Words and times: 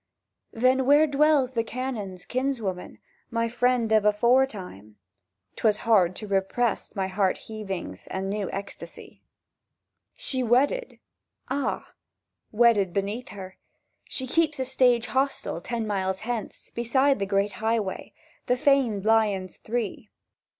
—"Then, 0.51 0.87
where 0.87 1.05
dwells 1.05 1.51
the 1.51 1.63
Canon's 1.63 2.25
kinswoman, 2.25 2.97
My 3.29 3.47
friend 3.47 3.91
of 3.91 4.03
aforetime?"— 4.03 4.97
('Twas 5.57 5.77
hard 5.85 6.15
to 6.15 6.27
repress 6.27 6.95
my 6.95 7.07
heart 7.07 7.37
heavings 7.47 8.07
And 8.07 8.27
new 8.27 8.49
ecstasy.) 8.49 9.21
"She 10.15 10.41
wedded."—"Ah!"—"Wedded 10.41 12.93
beneath 12.93 13.29
her— 13.29 13.57
She 14.03 14.25
keeps 14.25 14.57
the 14.57 14.65
stage 14.65 15.05
hostel 15.05 15.61
Ten 15.61 15.85
miles 15.85 16.21
hence, 16.21 16.71
beside 16.73 17.19
the 17.19 17.27
great 17.27 17.51
Highway— 17.61 18.13
The 18.47 18.57
famed 18.57 19.05
Lions 19.05 19.57
Three. 19.57 20.09